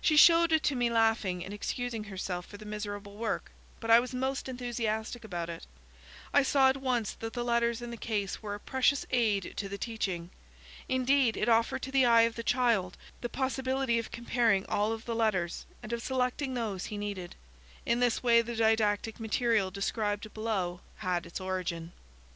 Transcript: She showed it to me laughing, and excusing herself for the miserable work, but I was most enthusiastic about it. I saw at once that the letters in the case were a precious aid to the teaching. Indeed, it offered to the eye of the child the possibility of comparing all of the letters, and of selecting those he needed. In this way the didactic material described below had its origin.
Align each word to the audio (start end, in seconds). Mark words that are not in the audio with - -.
She 0.00 0.16
showed 0.16 0.52
it 0.52 0.62
to 0.62 0.76
me 0.76 0.88
laughing, 0.88 1.44
and 1.44 1.52
excusing 1.52 2.04
herself 2.04 2.46
for 2.46 2.56
the 2.56 2.64
miserable 2.64 3.16
work, 3.16 3.50
but 3.80 3.90
I 3.90 3.98
was 3.98 4.14
most 4.14 4.48
enthusiastic 4.48 5.24
about 5.24 5.50
it. 5.50 5.66
I 6.32 6.44
saw 6.44 6.68
at 6.68 6.76
once 6.76 7.10
that 7.14 7.32
the 7.32 7.42
letters 7.42 7.82
in 7.82 7.90
the 7.90 7.96
case 7.96 8.40
were 8.40 8.54
a 8.54 8.60
precious 8.60 9.04
aid 9.10 9.54
to 9.56 9.68
the 9.68 9.76
teaching. 9.76 10.30
Indeed, 10.88 11.36
it 11.36 11.48
offered 11.48 11.82
to 11.82 11.90
the 11.90 12.06
eye 12.06 12.22
of 12.22 12.36
the 12.36 12.44
child 12.44 12.96
the 13.20 13.28
possibility 13.28 13.98
of 13.98 14.12
comparing 14.12 14.64
all 14.66 14.92
of 14.92 15.06
the 15.06 15.12
letters, 15.16 15.66
and 15.82 15.92
of 15.92 16.00
selecting 16.02 16.54
those 16.54 16.84
he 16.84 16.96
needed. 16.96 17.34
In 17.84 17.98
this 17.98 18.22
way 18.22 18.42
the 18.42 18.54
didactic 18.54 19.18
material 19.18 19.72
described 19.72 20.32
below 20.32 20.82
had 20.98 21.26
its 21.26 21.40
origin. 21.40 21.90